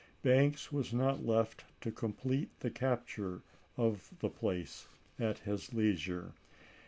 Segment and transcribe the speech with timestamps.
[0.23, 3.43] Banks was not left to complete the capture
[3.77, 4.87] of the place
[5.19, 6.31] at his leisure.